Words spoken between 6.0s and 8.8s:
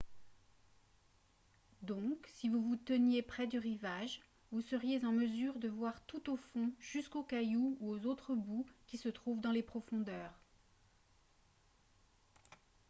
tout au fond jusqu'aux cailloux ou autres boues